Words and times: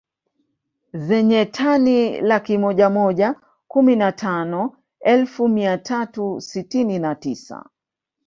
Zenye 0.93 1.45
tani 1.45 2.21
laki 2.21 2.57
moja 2.57 2.89
moja 2.89 3.35
kumi 3.67 3.95
na 3.95 4.11
tano 4.11 4.77
elfu 4.99 5.47
mia 5.47 5.77
tatu 5.77 6.41
sitini 6.41 6.99
na 6.99 7.15
tisa 7.15 7.69